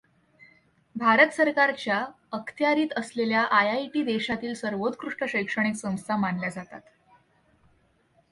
भारत 0.95 1.31
सरकारच्या 1.33 2.05
अखत्यारीत 2.31 2.87
असलेल्या 2.97 3.41
आय. 3.41 3.69
आय. 3.69 3.85
टी. 3.87 4.03
देशातील 4.03 4.53
सर्वोत्कृष्ट 4.53 5.23
शैक्षणिक 5.27 5.75
संस्था 5.75 6.17
मानल्या 6.17 6.49
जातात. 6.49 6.81